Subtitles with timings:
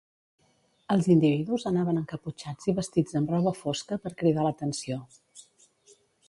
[0.93, 4.99] Els individus anaven encaputxats i vestits amb roba fosca per cridar l'atenció.